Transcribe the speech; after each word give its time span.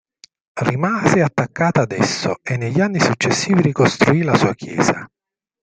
Rimase 0.61 1.21
attaccata 1.21 1.81
ad 1.81 1.91
esso, 1.91 2.37
e 2.41 2.57
negli 2.57 2.81
anni 2.81 2.99
successivi 2.99 3.61
ricostruì 3.61 4.23
la 4.23 4.33
sua 4.35 4.55
chiesa. 4.55 5.07